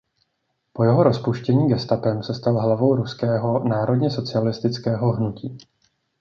[0.73, 5.57] Po jeho rozpuštění gestapem se stal hlavou Ruského národně socialistického hnutí.